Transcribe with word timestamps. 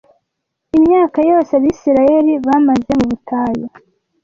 Imyaka 0.77 1.19
yose 1.31 1.51
Abisirayeli 1.59 2.33
bamaze 2.47 2.91
mu 2.99 3.05
butayu 3.11 3.67